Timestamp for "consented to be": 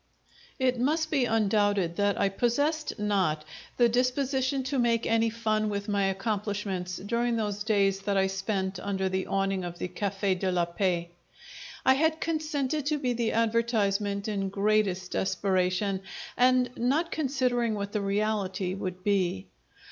12.19-13.13